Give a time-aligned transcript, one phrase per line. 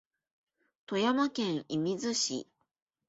[0.87, 2.47] 富山県射水市